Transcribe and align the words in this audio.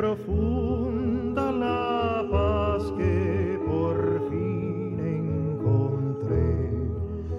profunda 0.00 1.52
la 1.52 2.26
paz 2.30 2.82
que 2.96 3.58
por 3.66 4.30
fin 4.30 4.98
encontré, 4.98 6.72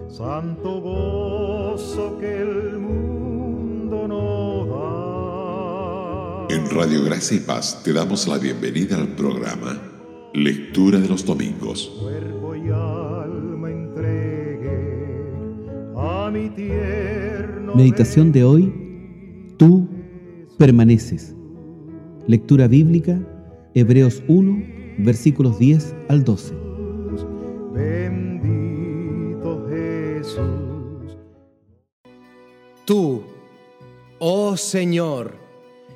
santo 0.07 0.79
gozo 0.79 2.19
que 2.19 2.41
el 2.41 2.77
mundo 2.77 4.07
no 4.07 4.67
da. 4.67 6.55
En 6.55 6.69
Radio 6.69 7.03
Gracia 7.03 7.37
y 7.37 7.39
Paz 7.39 7.81
te 7.83 7.93
damos 7.93 8.27
la 8.27 8.37
bienvenida 8.37 8.95
al 8.95 9.07
programa 9.15 9.81
Lectura 10.35 10.99
de 10.99 11.09
los 11.09 11.25
Domingos. 11.25 11.91
Cuerpo 11.99 12.55
y 12.55 12.69
alma 12.69 13.71
entregué 13.71 15.15
a 15.97 16.29
mi 16.31 16.47
tierno 16.51 17.73
Meditación 17.73 18.31
de 18.31 18.43
hoy, 18.43 18.71
tú 19.57 19.89
permaneces. 20.59 21.33
Lectura 22.31 22.69
bíblica, 22.69 23.19
Hebreos 23.73 24.23
1, 24.29 24.63
versículos 24.99 25.59
10 25.59 25.93
al 26.07 26.23
12. 26.23 26.53
Jesús, 27.11 27.25
bendito 27.73 29.67
Jesús. 29.67 31.17
Tú, 32.85 33.23
oh 34.19 34.55
Señor, 34.55 35.35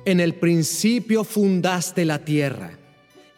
en 0.04 0.20
el 0.20 0.34
principio 0.34 1.24
fundaste 1.24 2.04
la 2.04 2.22
tierra, 2.22 2.72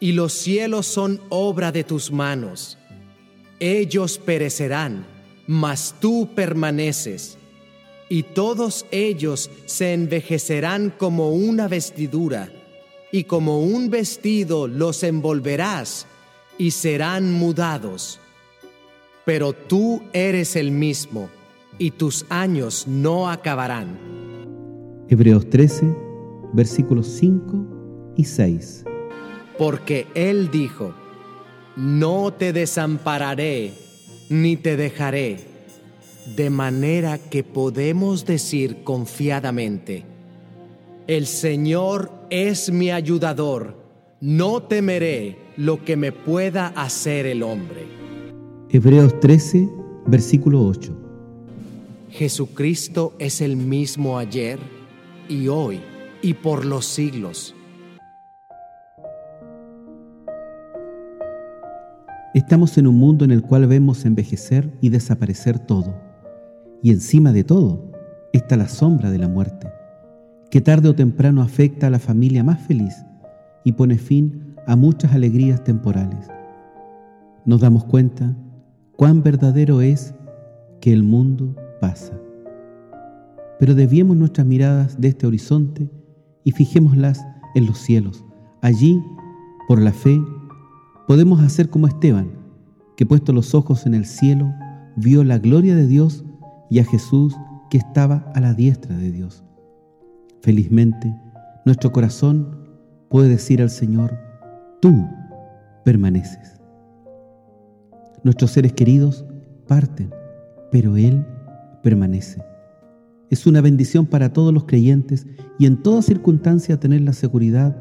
y 0.01 0.11
los 0.11 0.33
cielos 0.33 0.85
son 0.85 1.21
obra 1.29 1.71
de 1.71 1.85
tus 1.85 2.11
manos. 2.11 2.77
Ellos 3.61 4.17
perecerán, 4.17 5.05
mas 5.47 5.95
tú 6.01 6.31
permaneces, 6.35 7.37
y 8.09 8.23
todos 8.23 8.85
ellos 8.91 9.49
se 9.67 9.93
envejecerán 9.93 10.89
como 10.97 11.31
una 11.31 11.69
vestidura, 11.69 12.51
y 13.11 13.23
como 13.23 13.61
un 13.61 13.89
vestido 13.89 14.67
los 14.67 15.03
envolverás, 15.03 16.05
y 16.57 16.71
serán 16.71 17.31
mudados. 17.31 18.19
Pero 19.25 19.53
tú 19.53 20.01
eres 20.13 20.55
el 20.55 20.71
mismo, 20.71 21.29
y 21.77 21.91
tus 21.91 22.25
años 22.29 22.87
no 22.87 23.29
acabarán. 23.29 23.97
Hebreos 25.07 25.49
13, 25.49 25.95
versículos 26.53 27.07
5 27.07 28.13
y 28.17 28.25
6. 28.25 28.85
Porque 29.57 30.05
Él 30.13 30.51
dijo, 30.51 30.93
no 31.75 32.33
te 32.33 32.53
desampararé, 32.53 33.73
ni 34.29 34.57
te 34.57 34.77
dejaré. 34.77 35.39
De 36.35 36.49
manera 36.49 37.17
que 37.17 37.43
podemos 37.43 38.25
decir 38.25 38.83
confiadamente, 38.83 40.05
el 41.09 41.25
Señor 41.25 42.11
es 42.29 42.71
mi 42.71 42.91
ayudador, 42.91 43.75
no 44.21 44.61
temeré 44.61 45.39
lo 45.57 45.83
que 45.83 45.97
me 45.97 46.11
pueda 46.11 46.67
hacer 46.67 47.25
el 47.25 47.41
hombre. 47.41 47.87
Hebreos 48.69 49.19
13, 49.19 49.67
versículo 50.05 50.63
8. 50.63 50.95
Jesucristo 52.11 53.15
es 53.17 53.41
el 53.41 53.57
mismo 53.57 54.19
ayer 54.19 54.59
y 55.27 55.47
hoy 55.47 55.81
y 56.21 56.35
por 56.35 56.63
los 56.63 56.85
siglos. 56.85 57.55
Estamos 62.35 62.77
en 62.77 62.85
un 62.85 62.99
mundo 62.99 63.25
en 63.25 63.31
el 63.31 63.41
cual 63.41 63.65
vemos 63.65 64.05
envejecer 64.05 64.69
y 64.79 64.89
desaparecer 64.89 65.57
todo. 65.57 65.99
Y 66.83 66.91
encima 66.91 67.33
de 67.33 67.43
todo 67.43 67.91
está 68.31 68.55
la 68.57 68.67
sombra 68.67 69.09
de 69.09 69.17
la 69.17 69.27
muerte, 69.27 69.71
que 70.49 70.61
tarde 70.61 70.89
o 70.89 70.95
temprano 70.95 71.41
afecta 71.41 71.87
a 71.87 71.89
la 71.89 71.99
familia 71.99 72.43
más 72.43 72.59
feliz 72.59 73.05
y 73.63 73.73
pone 73.73 73.97
fin 73.97 74.55
a 74.65 74.75
muchas 74.75 75.13
alegrías 75.13 75.63
temporales. 75.63 76.27
Nos 77.45 77.61
damos 77.61 77.85
cuenta 77.85 78.35
cuán 78.95 79.23
verdadero 79.23 79.81
es 79.81 80.13
que 80.81 80.91
el 80.91 81.03
mundo 81.03 81.55
pasa. 81.79 82.13
Pero 83.59 83.75
desviemos 83.75 84.17
nuestras 84.17 84.47
miradas 84.47 84.99
de 84.99 85.09
este 85.09 85.27
horizonte 85.27 85.89
y 86.43 86.51
fijémoslas 86.51 87.25
en 87.55 87.65
los 87.65 87.77
cielos. 87.77 88.23
Allí, 88.61 89.01
por 89.67 89.81
la 89.81 89.91
fe, 89.91 90.19
podemos 91.07 91.41
hacer 91.41 91.69
como 91.69 91.87
Esteban, 91.87 92.31
que 92.95 93.05
puesto 93.05 93.33
los 93.33 93.53
ojos 93.53 93.85
en 93.85 93.93
el 93.93 94.05
cielo, 94.05 94.51
vio 94.95 95.23
la 95.23 95.37
gloria 95.37 95.75
de 95.75 95.87
Dios 95.87 96.25
y 96.69 96.79
a 96.79 96.85
Jesús 96.85 97.35
que 97.69 97.77
estaba 97.77 98.31
a 98.33 98.39
la 98.39 98.53
diestra 98.53 98.97
de 98.97 99.11
Dios. 99.11 99.43
Felizmente, 100.41 101.13
nuestro 101.65 101.91
corazón 101.91 102.57
puede 103.09 103.29
decir 103.29 103.61
al 103.61 103.69
Señor, 103.69 104.17
tú 104.79 105.05
permaneces. 105.83 106.61
Nuestros 108.23 108.51
seres 108.51 108.73
queridos 108.73 109.25
parten, 109.67 110.13
pero 110.71 110.95
Él 110.95 111.25
permanece. 111.83 112.41
Es 113.29 113.45
una 113.47 113.59
bendición 113.61 114.05
para 114.05 114.31
todos 114.31 114.53
los 114.53 114.63
creyentes 114.63 115.27
y 115.57 115.65
en 115.65 115.83
toda 115.83 116.01
circunstancia 116.01 116.79
tener 116.79 117.01
la 117.01 117.13
seguridad 117.13 117.75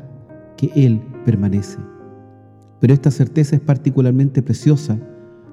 que 0.56 0.70
Él 0.74 1.00
permanece. 1.24 1.78
Pero 2.80 2.92
esta 2.92 3.10
certeza 3.10 3.56
es 3.56 3.62
particularmente 3.62 4.42
preciosa 4.42 4.98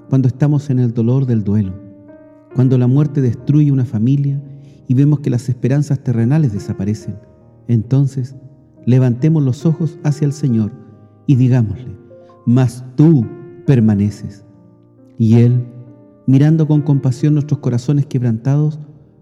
cuando 0.08 0.26
estamos 0.26 0.70
en 0.70 0.80
el 0.80 0.92
dolor 0.92 1.24
del 1.24 1.44
duelo, 1.44 1.72
cuando 2.54 2.78
la 2.78 2.88
muerte 2.88 3.20
destruye 3.20 3.70
una 3.70 3.84
familia 3.84 4.40
y 4.88 4.94
vemos 4.94 5.20
que 5.20 5.30
las 5.30 5.48
esperanzas 5.48 6.00
terrenales 6.00 6.52
desaparecen. 6.52 7.16
Entonces, 7.68 8.36
levantemos 8.84 9.42
los 9.42 9.66
ojos 9.66 9.98
hacia 10.04 10.26
el 10.26 10.32
Señor 10.32 10.72
y 11.26 11.36
digámosle, 11.36 11.96
mas 12.46 12.84
tú 12.94 13.26
permaneces. 13.66 14.44
Y 15.18 15.40
Él, 15.40 15.66
mirando 16.26 16.66
con 16.68 16.82
compasión 16.82 17.34
nuestros 17.34 17.60
corazones 17.60 18.06
quebrantados, 18.06 18.78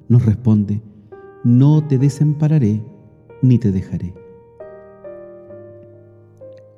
nos 0.08 0.24
responde, 0.24 0.82
no 1.44 1.86
te 1.86 1.98
desampararé 1.98 2.84
ni 3.42 3.58
te 3.58 3.72
dejaré. 3.72 4.14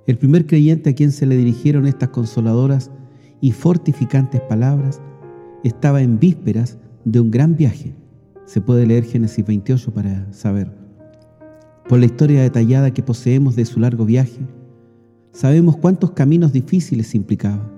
El 0.06 0.18
primer 0.18 0.46
creyente 0.46 0.90
a 0.90 0.94
quien 0.94 1.10
se 1.10 1.26
le 1.26 1.36
dirigieron 1.36 1.86
estas 1.86 2.10
consoladoras 2.10 2.92
y 3.40 3.50
fortificantes 3.50 4.40
palabras 4.42 5.02
estaba 5.64 6.00
en 6.00 6.20
vísperas 6.20 6.78
de 7.04 7.20
un 7.20 7.30
gran 7.32 7.56
viaje. 7.56 7.94
Se 8.46 8.60
puede 8.60 8.86
leer 8.86 9.04
Génesis 9.04 9.44
28 9.44 9.92
para 9.92 10.32
saber. 10.32 10.70
Por 11.88 11.98
la 11.98 12.06
historia 12.06 12.42
detallada 12.42 12.92
que 12.92 13.02
poseemos 13.02 13.56
de 13.56 13.64
su 13.64 13.80
largo 13.80 14.04
viaje, 14.04 14.40
sabemos 15.32 15.76
cuántos 15.76 16.12
caminos 16.12 16.52
difíciles 16.52 17.14
implicaba, 17.14 17.68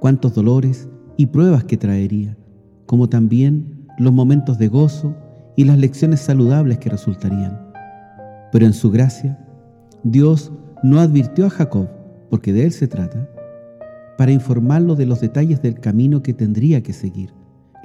cuántos 0.00 0.34
dolores 0.34 0.88
y 1.16 1.26
pruebas 1.26 1.64
que 1.64 1.76
traería, 1.76 2.36
como 2.86 3.08
también 3.08 3.86
los 3.98 4.12
momentos 4.12 4.58
de 4.58 4.68
gozo 4.68 5.14
y 5.56 5.64
las 5.64 5.78
lecciones 5.78 6.20
saludables 6.20 6.78
que 6.78 6.90
resultarían. 6.90 7.60
Pero 8.52 8.66
en 8.66 8.72
su 8.72 8.90
gracia, 8.90 9.38
Dios 10.02 10.52
no 10.82 11.00
advirtió 11.00 11.46
a 11.46 11.50
Jacob, 11.50 11.88
porque 12.30 12.52
de 12.52 12.64
él 12.64 12.72
se 12.72 12.88
trata, 12.88 13.28
para 14.16 14.32
informarlo 14.32 14.96
de 14.96 15.06
los 15.06 15.20
detalles 15.20 15.62
del 15.62 15.78
camino 15.78 16.22
que 16.22 16.34
tendría 16.34 16.82
que 16.82 16.92
seguir. 16.92 17.32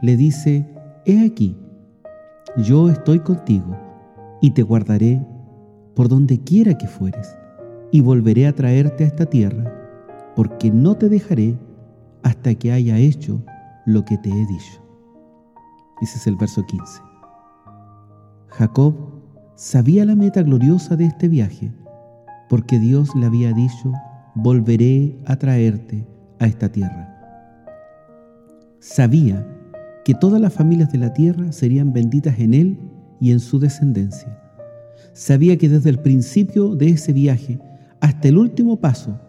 Le 0.02 0.18
dice, 0.18 0.68
he 1.06 1.26
aquí, 1.26 1.56
yo 2.58 2.90
estoy 2.90 3.20
contigo 3.20 3.76
y 4.42 4.52
te 4.52 4.62
guardaré 4.62 5.26
por 5.96 6.08
donde 6.08 6.40
quiera 6.40 6.78
que 6.78 6.88
fueres 6.88 7.36
y 7.92 8.02
volveré 8.02 8.48
a 8.48 8.54
traerte 8.54 9.04
a 9.04 9.08
esta 9.08 9.26
tierra, 9.26 9.72
porque 10.36 10.72
no 10.72 10.96
te 10.96 11.10
dejaré 11.10 11.58
hasta 12.24 12.54
que 12.56 12.72
haya 12.72 12.98
hecho 12.98 13.42
lo 13.86 14.06
que 14.06 14.18
te 14.18 14.30
he 14.30 14.46
dicho. 14.48 14.82
Ese 16.02 16.18
es 16.18 16.28
el 16.28 16.36
verso 16.36 16.64
15. 16.66 17.02
Jacob 18.50 18.96
sabía 19.56 20.06
la 20.06 20.16
meta 20.16 20.42
gloriosa 20.42 20.96
de 20.96 21.06
este 21.06 21.28
viaje, 21.28 21.72
porque 22.50 22.80
Dios 22.80 23.16
le 23.16 23.26
había 23.26 23.54
dicho, 23.54 23.92
volveré 24.36 25.18
a 25.26 25.36
traerte 25.36 26.08
a 26.40 26.46
esta 26.46 26.70
tierra. 26.70 27.10
Sabía 28.80 29.53
que 30.04 30.14
todas 30.14 30.42
las 30.42 30.54
familias 30.54 30.92
de 30.92 30.98
la 30.98 31.14
tierra 31.14 31.52
serían 31.52 31.94
benditas 31.94 32.40
en 32.40 32.54
él 32.54 32.80
y 33.20 33.32
en 33.32 33.40
su 33.40 33.60
descendencia. 33.60 34.38
Sabía 35.14 35.58
que 35.58 35.70
desde 35.70 35.90
el 35.90 36.00
principio 36.00 36.76
de 36.76 36.90
ese 36.90 37.14
viaje 37.14 37.60
hasta 38.02 38.28
el 38.28 38.38
último 38.38 38.80
paso 38.80 39.20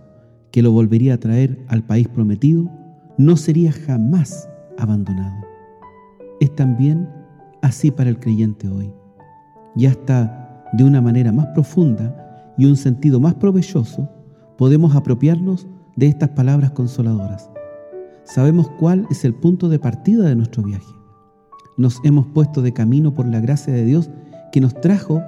que 0.50 0.62
lo 0.62 0.72
volvería 0.72 1.14
a 1.14 1.18
traer 1.18 1.64
al 1.68 1.84
país 1.84 2.08
prometido, 2.08 2.70
no 3.18 3.36
sería 3.36 3.72
jamás 3.72 4.48
abandonado. 4.78 5.34
Es 6.40 6.54
también 6.54 7.08
así 7.62 7.90
para 7.90 8.10
el 8.10 8.18
creyente 8.18 8.68
hoy. 8.68 8.92
Y 9.76 9.86
hasta 9.86 10.64
de 10.72 10.84
una 10.84 11.00
manera 11.00 11.32
más 11.32 11.46
profunda 11.48 12.52
y 12.56 12.66
un 12.66 12.76
sentido 12.76 13.20
más 13.20 13.34
provechoso, 13.34 14.08
podemos 14.56 14.94
apropiarnos 14.94 15.66
de 15.96 16.06
estas 16.06 16.30
palabras 16.30 16.70
consoladoras. 16.72 17.50
Sabemos 18.24 18.70
cuál 18.78 19.06
es 19.10 19.24
el 19.24 19.34
punto 19.34 19.68
de 19.68 19.78
partida 19.78 20.24
de 20.26 20.34
nuestro 20.34 20.62
viaje. 20.62 20.92
Nos 21.76 22.00
hemos 22.04 22.26
puesto 22.26 22.62
de 22.62 22.72
camino 22.72 23.12
por 23.12 23.26
la 23.26 23.40
gracia 23.40 23.72
de 23.72 23.84
Dios 23.84 24.10
que 24.50 24.60
nos 24.60 24.80
trajo 24.80 25.22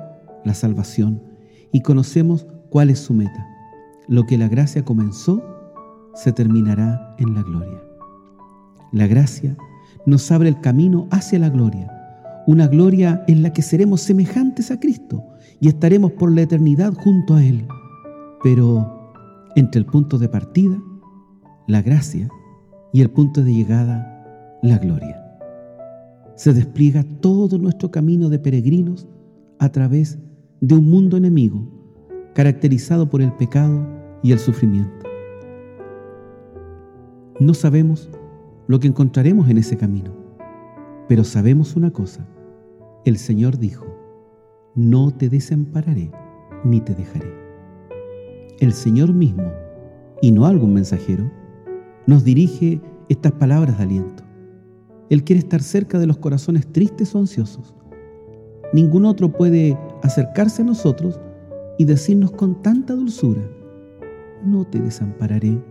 la 0.44 0.54
salvación 0.54 1.22
y 1.72 1.82
conocemos 1.82 2.46
cuál 2.70 2.90
es 2.90 2.98
su 2.98 3.12
meta. 3.12 3.46
Lo 4.08 4.24
que 4.24 4.38
la 4.38 4.48
gracia 4.48 4.84
comenzó, 4.84 5.42
se 6.14 6.32
terminará 6.32 7.14
en 7.18 7.34
la 7.34 7.42
gloria. 7.42 7.82
La 8.92 9.06
gracia 9.06 9.56
nos 10.06 10.30
abre 10.30 10.48
el 10.48 10.60
camino 10.60 11.08
hacia 11.10 11.38
la 11.38 11.50
gloria, 11.50 11.92
una 12.46 12.68
gloria 12.68 13.24
en 13.26 13.42
la 13.42 13.52
que 13.52 13.62
seremos 13.62 14.00
semejantes 14.00 14.70
a 14.70 14.80
Cristo 14.80 15.22
y 15.60 15.68
estaremos 15.68 16.12
por 16.12 16.32
la 16.32 16.42
eternidad 16.42 16.94
junto 16.94 17.34
a 17.34 17.44
Él. 17.44 17.66
Pero 18.42 19.12
entre 19.56 19.80
el 19.80 19.86
punto 19.86 20.18
de 20.18 20.28
partida, 20.28 20.80
la 21.66 21.82
gracia, 21.82 22.28
y 22.96 23.02
el 23.02 23.10
punto 23.10 23.44
de 23.44 23.52
llegada, 23.52 24.58
la 24.62 24.78
gloria. 24.78 25.22
Se 26.34 26.54
despliega 26.54 27.04
todo 27.20 27.58
nuestro 27.58 27.90
camino 27.90 28.30
de 28.30 28.38
peregrinos 28.38 29.06
a 29.58 29.68
través 29.68 30.18
de 30.62 30.76
un 30.76 30.88
mundo 30.88 31.18
enemigo, 31.18 31.60
caracterizado 32.32 33.10
por 33.10 33.20
el 33.20 33.34
pecado 33.34 33.86
y 34.22 34.32
el 34.32 34.38
sufrimiento. 34.38 35.06
No 37.38 37.52
sabemos 37.52 38.08
lo 38.66 38.80
que 38.80 38.88
encontraremos 38.88 39.50
en 39.50 39.58
ese 39.58 39.76
camino, 39.76 40.12
pero 41.06 41.22
sabemos 41.22 41.76
una 41.76 41.90
cosa. 41.90 42.26
El 43.04 43.18
Señor 43.18 43.58
dijo, 43.58 43.84
no 44.74 45.10
te 45.10 45.28
desampararé 45.28 46.10
ni 46.64 46.80
te 46.80 46.94
dejaré. 46.94 47.30
El 48.58 48.72
Señor 48.72 49.12
mismo, 49.12 49.52
y 50.22 50.32
no 50.32 50.46
algún 50.46 50.72
mensajero, 50.72 51.30
nos 52.06 52.24
dirige 52.24 52.80
estas 53.08 53.32
palabras 53.32 53.76
de 53.78 53.84
aliento. 53.84 54.22
Él 55.10 55.24
quiere 55.24 55.40
estar 55.40 55.62
cerca 55.62 55.98
de 55.98 56.06
los 56.06 56.18
corazones 56.18 56.66
tristes 56.72 57.14
o 57.14 57.18
ansiosos. 57.18 57.74
Ningún 58.72 59.04
otro 59.04 59.32
puede 59.32 59.78
acercarse 60.02 60.62
a 60.62 60.64
nosotros 60.64 61.20
y 61.78 61.84
decirnos 61.84 62.32
con 62.32 62.62
tanta 62.62 62.94
dulzura, 62.94 63.42
no 64.44 64.64
te 64.64 64.80
desampararé 64.80 65.62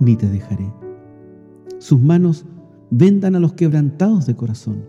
ni 0.00 0.16
te 0.16 0.28
dejaré. 0.28 0.72
Sus 1.78 2.00
manos 2.00 2.44
vendan 2.90 3.34
a 3.34 3.40
los 3.40 3.54
quebrantados 3.54 4.26
de 4.26 4.36
corazón. 4.36 4.84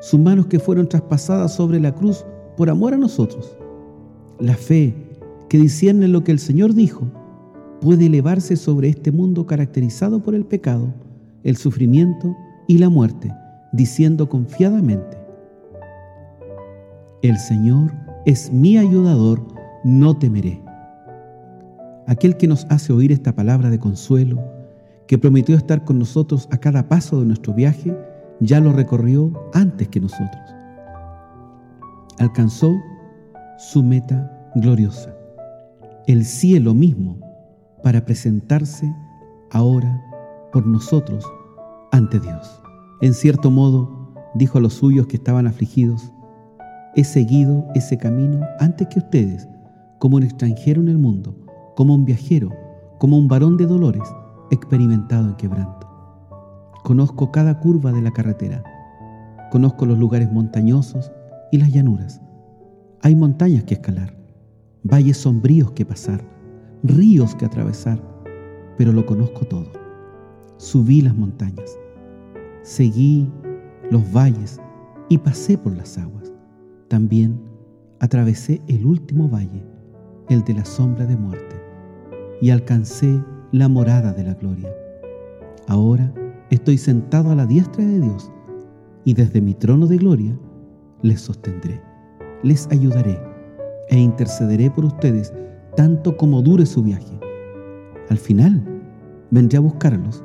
Sus 0.00 0.18
manos 0.20 0.46
que 0.46 0.58
fueron 0.58 0.88
traspasadas 0.88 1.54
sobre 1.54 1.80
la 1.80 1.94
cruz 1.94 2.24
por 2.56 2.70
amor 2.70 2.94
a 2.94 2.98
nosotros. 2.98 3.56
La 4.38 4.54
fe 4.54 4.94
que 5.48 5.58
discierne 5.58 6.08
lo 6.08 6.24
que 6.24 6.32
el 6.32 6.38
Señor 6.38 6.74
dijo 6.74 7.06
puede 7.80 8.06
elevarse 8.06 8.56
sobre 8.56 8.88
este 8.88 9.10
mundo 9.10 9.46
caracterizado 9.46 10.22
por 10.22 10.34
el 10.34 10.44
pecado, 10.44 10.92
el 11.42 11.56
sufrimiento 11.56 12.36
y 12.66 12.78
la 12.78 12.90
muerte, 12.90 13.32
diciendo 13.72 14.28
confiadamente, 14.28 15.16
El 17.22 17.38
Señor 17.38 17.92
es 18.26 18.52
mi 18.52 18.78
ayudador, 18.78 19.46
no 19.82 20.16
temeré. 20.16 20.60
Aquel 22.06 22.36
que 22.36 22.48
nos 22.48 22.66
hace 22.70 22.92
oír 22.92 23.12
esta 23.12 23.34
palabra 23.34 23.70
de 23.70 23.78
consuelo, 23.78 24.42
que 25.06 25.18
prometió 25.18 25.56
estar 25.56 25.84
con 25.84 25.98
nosotros 25.98 26.48
a 26.50 26.58
cada 26.58 26.88
paso 26.88 27.20
de 27.20 27.26
nuestro 27.26 27.54
viaje, 27.54 27.96
ya 28.40 28.60
lo 28.60 28.72
recorrió 28.72 29.32
antes 29.54 29.88
que 29.88 30.00
nosotros. 30.00 30.40
Alcanzó 32.18 32.74
su 33.58 33.82
meta 33.82 34.50
gloriosa, 34.54 35.14
el 36.06 36.24
cielo 36.24 36.74
mismo 36.74 37.29
para 37.82 38.04
presentarse 38.04 38.94
ahora 39.50 40.04
por 40.52 40.66
nosotros 40.66 41.24
ante 41.92 42.20
Dios. 42.20 42.62
En 43.00 43.14
cierto 43.14 43.50
modo, 43.50 44.14
dijo 44.34 44.58
a 44.58 44.60
los 44.60 44.74
suyos 44.74 45.06
que 45.06 45.16
estaban 45.16 45.46
afligidos, 45.46 46.12
he 46.94 47.04
seguido 47.04 47.66
ese 47.74 47.98
camino 47.98 48.40
antes 48.58 48.88
que 48.88 48.98
ustedes, 48.98 49.48
como 49.98 50.16
un 50.16 50.22
extranjero 50.22 50.80
en 50.80 50.88
el 50.88 50.98
mundo, 50.98 51.34
como 51.76 51.94
un 51.94 52.04
viajero, 52.04 52.50
como 52.98 53.16
un 53.16 53.28
varón 53.28 53.56
de 53.56 53.66
dolores, 53.66 54.02
experimentado 54.50 55.28
en 55.28 55.36
quebranto. 55.36 55.88
Conozco 56.84 57.30
cada 57.30 57.60
curva 57.60 57.92
de 57.92 58.02
la 58.02 58.10
carretera, 58.10 58.62
conozco 59.50 59.86
los 59.86 59.98
lugares 59.98 60.30
montañosos 60.32 61.12
y 61.52 61.58
las 61.58 61.72
llanuras. 61.72 62.20
Hay 63.02 63.14
montañas 63.14 63.64
que 63.64 63.74
escalar, 63.74 64.16
valles 64.82 65.16
sombríos 65.16 65.72
que 65.72 65.86
pasar, 65.86 66.22
ríos 66.82 67.34
que 67.34 67.44
atravesar, 67.44 68.00
pero 68.76 68.92
lo 68.92 69.04
conozco 69.04 69.44
todo. 69.44 69.70
Subí 70.56 71.00
las 71.00 71.14
montañas, 71.14 71.78
seguí 72.62 73.30
los 73.90 74.02
valles 74.12 74.60
y 75.08 75.18
pasé 75.18 75.58
por 75.58 75.76
las 75.76 75.98
aguas. 75.98 76.32
También 76.88 77.40
atravesé 78.00 78.60
el 78.68 78.86
último 78.86 79.28
valle, 79.28 79.64
el 80.28 80.42
de 80.44 80.54
la 80.54 80.64
sombra 80.64 81.06
de 81.06 81.16
muerte, 81.16 81.56
y 82.40 82.50
alcancé 82.50 83.22
la 83.52 83.68
morada 83.68 84.12
de 84.12 84.24
la 84.24 84.34
gloria. 84.34 84.70
Ahora 85.66 86.12
estoy 86.50 86.78
sentado 86.78 87.30
a 87.30 87.34
la 87.34 87.46
diestra 87.46 87.84
de 87.84 88.00
Dios 88.00 88.30
y 89.04 89.14
desde 89.14 89.40
mi 89.40 89.54
trono 89.54 89.86
de 89.86 89.98
gloria 89.98 90.38
les 91.02 91.20
sostendré, 91.20 91.80
les 92.42 92.68
ayudaré 92.70 93.18
e 93.88 93.98
intercederé 93.98 94.70
por 94.70 94.84
ustedes 94.84 95.32
tanto 95.76 96.16
como 96.16 96.42
dure 96.42 96.66
su 96.66 96.82
viaje. 96.82 97.18
Al 98.08 98.18
final, 98.18 98.62
vendré 99.30 99.58
a 99.58 99.60
buscarlos 99.60 100.24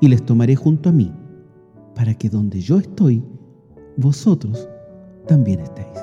y 0.00 0.08
les 0.08 0.22
tomaré 0.24 0.56
junto 0.56 0.88
a 0.88 0.92
mí, 0.92 1.12
para 1.94 2.14
que 2.14 2.28
donde 2.28 2.60
yo 2.60 2.78
estoy, 2.78 3.22
vosotros 3.96 4.68
también 5.26 5.60
estéis. 5.60 5.98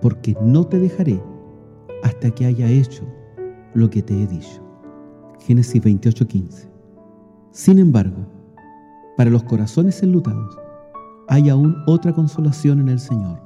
Porque 0.00 0.36
no 0.40 0.64
te 0.64 0.78
dejaré 0.78 1.22
hasta 2.02 2.30
que 2.30 2.46
haya 2.46 2.68
hecho 2.68 3.04
lo 3.74 3.90
que 3.90 4.02
te 4.02 4.14
he 4.14 4.26
dicho. 4.26 4.62
Génesis 5.40 5.82
28:15. 5.82 6.68
Sin 7.50 7.78
embargo, 7.78 8.26
para 9.16 9.30
los 9.30 9.44
corazones 9.44 10.02
enlutados, 10.02 10.58
hay 11.28 11.48
aún 11.48 11.76
otra 11.86 12.12
consolación 12.12 12.80
en 12.80 12.88
el 12.88 13.00
Señor. 13.00 13.40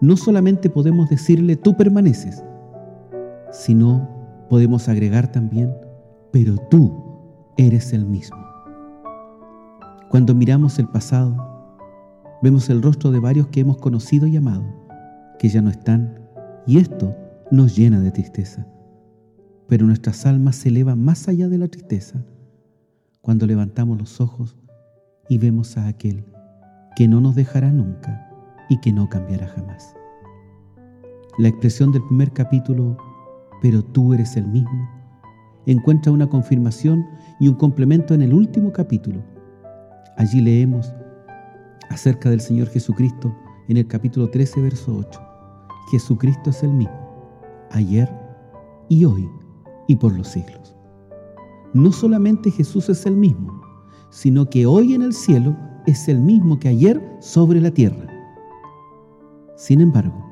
No 0.00 0.16
solamente 0.16 0.68
podemos 0.68 1.08
decirle, 1.08 1.56
tú 1.56 1.76
permaneces, 1.76 2.42
sino 3.54 4.08
podemos 4.50 4.88
agregar 4.88 5.30
también, 5.30 5.72
pero 6.32 6.56
tú 6.70 6.92
eres 7.56 7.92
el 7.92 8.04
mismo. 8.04 8.36
Cuando 10.10 10.34
miramos 10.34 10.78
el 10.78 10.88
pasado, 10.88 11.36
vemos 12.42 12.68
el 12.68 12.82
rostro 12.82 13.12
de 13.12 13.20
varios 13.20 13.46
que 13.48 13.60
hemos 13.60 13.78
conocido 13.78 14.26
y 14.26 14.36
amado, 14.36 14.64
que 15.38 15.48
ya 15.48 15.62
no 15.62 15.70
están, 15.70 16.20
y 16.66 16.78
esto 16.78 17.14
nos 17.50 17.76
llena 17.76 18.00
de 18.00 18.10
tristeza. 18.10 18.66
Pero 19.68 19.86
nuestras 19.86 20.26
almas 20.26 20.56
se 20.56 20.68
elevan 20.68 21.02
más 21.02 21.28
allá 21.28 21.48
de 21.48 21.58
la 21.58 21.68
tristeza 21.68 22.22
cuando 23.22 23.46
levantamos 23.46 23.98
los 23.98 24.20
ojos 24.20 24.56
y 25.28 25.38
vemos 25.38 25.78
a 25.78 25.86
aquel 25.86 26.26
que 26.96 27.08
no 27.08 27.20
nos 27.20 27.34
dejará 27.34 27.72
nunca 27.72 28.30
y 28.68 28.78
que 28.80 28.92
no 28.92 29.08
cambiará 29.08 29.46
jamás. 29.46 29.94
La 31.38 31.48
expresión 31.48 31.92
del 31.92 32.04
primer 32.04 32.32
capítulo 32.32 32.96
pero 33.64 33.82
tú 33.82 34.12
eres 34.12 34.36
el 34.36 34.46
mismo, 34.46 34.86
encuentra 35.64 36.12
una 36.12 36.28
confirmación 36.28 37.06
y 37.40 37.48
un 37.48 37.54
complemento 37.54 38.12
en 38.12 38.20
el 38.20 38.34
último 38.34 38.70
capítulo. 38.70 39.22
Allí 40.18 40.42
leemos 40.42 40.92
acerca 41.88 42.28
del 42.28 42.42
Señor 42.42 42.68
Jesucristo 42.68 43.34
en 43.68 43.78
el 43.78 43.86
capítulo 43.86 44.28
13, 44.28 44.60
verso 44.60 44.94
8. 44.94 45.18
Jesucristo 45.90 46.50
es 46.50 46.62
el 46.62 46.74
mismo, 46.74 47.24
ayer 47.70 48.06
y 48.90 49.06
hoy 49.06 49.26
y 49.88 49.96
por 49.96 50.14
los 50.14 50.28
siglos. 50.28 50.76
No 51.72 51.90
solamente 51.90 52.50
Jesús 52.50 52.90
es 52.90 53.06
el 53.06 53.16
mismo, 53.16 53.62
sino 54.10 54.50
que 54.50 54.66
hoy 54.66 54.92
en 54.92 55.00
el 55.00 55.14
cielo 55.14 55.56
es 55.86 56.06
el 56.06 56.20
mismo 56.20 56.58
que 56.58 56.68
ayer 56.68 57.02
sobre 57.18 57.62
la 57.62 57.70
tierra. 57.70 58.12
Sin 59.56 59.80
embargo, 59.80 60.22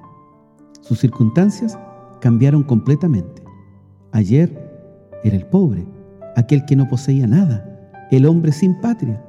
sus 0.83 0.99
circunstancias 0.99 1.79
cambiaron 2.23 2.63
completamente. 2.63 3.43
Ayer 4.13 4.49
era 5.25 5.37
el 5.37 5.45
pobre, 5.45 5.85
aquel 6.37 6.65
que 6.65 6.77
no 6.77 6.89
poseía 6.89 7.27
nada, 7.27 7.91
el 8.13 8.27
hombre 8.27 8.53
sin 8.53 8.81
patria, 8.81 9.21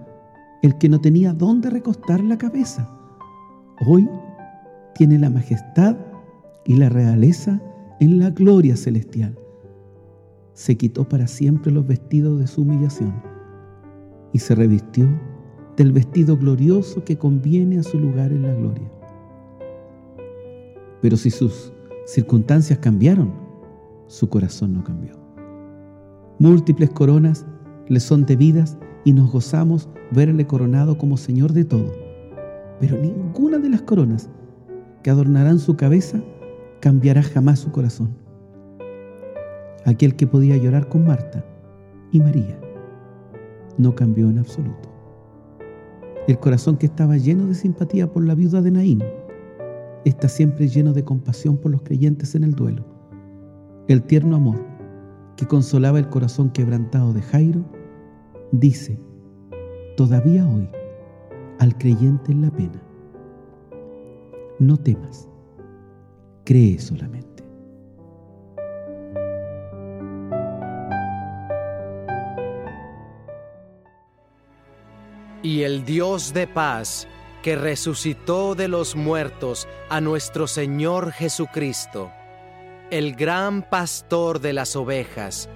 el 0.61 0.77
que 0.77 0.89
no 0.89 1.01
tenía 1.01 1.33
dónde 1.33 1.71
recostar 1.71 2.23
la 2.23 2.37
cabeza. 2.37 2.87
Hoy 3.87 4.07
tiene 4.93 5.17
la 5.17 5.31
majestad 5.31 5.97
y 6.65 6.75
la 6.75 6.89
realeza 6.89 7.59
en 7.99 8.19
la 8.19 8.29
gloria 8.29 8.77
celestial. 8.77 9.35
Se 10.53 10.77
quitó 10.77 11.09
para 11.09 11.25
siempre 11.25 11.71
los 11.71 11.87
vestidos 11.87 12.39
de 12.39 12.45
su 12.45 12.61
humillación 12.61 13.23
y 14.33 14.37
se 14.37 14.53
revistió 14.53 15.09
del 15.77 15.91
vestido 15.91 16.37
glorioso 16.37 17.03
que 17.03 17.17
conviene 17.17 17.79
a 17.79 17.83
su 17.83 17.97
lugar 17.97 18.31
en 18.31 18.43
la 18.43 18.53
gloria. 18.53 18.91
Pero 21.01 21.17
si 21.17 21.31
sus 21.31 21.72
circunstancias 22.05 22.79
cambiaron, 22.79 23.33
su 24.07 24.29
corazón 24.29 24.73
no 24.73 24.83
cambió. 24.83 25.13
Múltiples 26.39 26.89
coronas 26.89 27.45
le 27.87 27.99
son 27.99 28.25
debidas 28.25 28.77
y 29.05 29.13
nos 29.13 29.31
gozamos 29.31 29.89
verle 30.11 30.45
coronado 30.45 30.97
como 30.97 31.17
Señor 31.17 31.53
de 31.53 31.65
todo. 31.65 31.91
Pero 32.79 32.97
ninguna 32.97 33.59
de 33.59 33.69
las 33.69 33.81
coronas 33.81 34.29
que 35.01 35.09
adornarán 35.09 35.59
su 35.59 35.75
cabeza 35.75 36.21
cambiará 36.79 37.23
jamás 37.23 37.59
su 37.59 37.71
corazón. 37.71 38.21
aquel 39.85 40.15
que 40.15 40.25
podía 40.25 40.55
llorar 40.55 40.87
con 40.87 41.05
Marta 41.05 41.43
y 42.11 42.21
María, 42.21 42.57
no 43.77 43.93
cambió 43.95 44.29
en 44.29 44.39
absoluto. 44.39 44.89
El 46.25 46.39
corazón 46.39 46.77
que 46.77 46.85
estaba 46.85 47.17
lleno 47.17 47.47
de 47.47 47.53
simpatía 47.53 48.09
por 48.09 48.23
la 48.23 48.33
viuda 48.33 48.61
de 48.61 48.71
Naín 48.71 49.03
está 50.05 50.27
siempre 50.27 50.67
lleno 50.67 50.93
de 50.93 51.03
compasión 51.03 51.57
por 51.57 51.71
los 51.71 51.81
creyentes 51.81 52.35
en 52.35 52.43
el 52.43 52.53
duelo. 52.53 52.83
El 53.87 54.03
tierno 54.03 54.35
amor 54.35 54.63
que 55.35 55.47
consolaba 55.47 55.99
el 55.99 56.09
corazón 56.09 56.49
quebrantado 56.51 57.13
de 57.13 57.21
Jairo 57.21 57.63
dice, 58.51 58.99
todavía 59.97 60.47
hoy, 60.47 60.69
al 61.59 61.77
creyente 61.77 62.31
en 62.31 62.41
la 62.41 62.51
pena, 62.51 62.81
no 64.59 64.77
temas, 64.77 65.27
cree 66.43 66.79
solamente. 66.79 67.43
Y 75.41 75.63
el 75.63 75.83
Dios 75.83 76.33
de 76.33 76.47
paz, 76.47 77.05
que 77.43 77.57
resucitó 77.57 78.55
de 78.55 78.69
los 78.69 78.95
muertos 78.95 79.67
a 79.89 79.99
nuestro 79.99 80.47
Señor 80.47 81.11
Jesucristo, 81.11 82.09
el 82.89 83.15
gran 83.15 83.69
pastor 83.69 84.39
de 84.39 84.53
las 84.53 84.77
ovejas, 84.77 85.49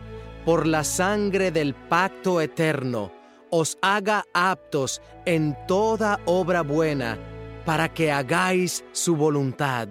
por 0.46 0.68
la 0.68 0.84
sangre 0.84 1.50
del 1.50 1.74
pacto 1.74 2.42
eterno, 2.42 3.12
os 3.50 3.78
haga 3.82 4.26
aptos 4.34 5.02
en 5.26 5.58
toda 5.66 6.20
obra 6.26 6.62
buena, 6.62 7.18
para 7.66 7.94
que 7.94 8.12
hagáis 8.12 8.84
su 8.92 9.16
voluntad, 9.16 9.88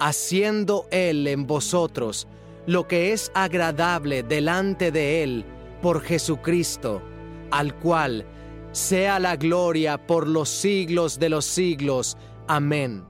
haciendo 0.00 0.86
Él 0.90 1.26
en 1.26 1.46
vosotros 1.46 2.28
lo 2.66 2.86
que 2.86 3.12
es 3.12 3.32
agradable 3.34 4.22
delante 4.22 4.92
de 4.92 5.22
Él 5.22 5.44
por 5.80 6.02
Jesucristo, 6.02 7.02
al 7.50 7.74
cual 7.78 8.26
sea 8.72 9.18
la 9.18 9.36
gloria 9.36 10.06
por 10.06 10.26
los 10.26 10.48
siglos 10.48 11.18
de 11.18 11.28
los 11.28 11.44
siglos. 11.44 12.16
Amén. 12.48 13.04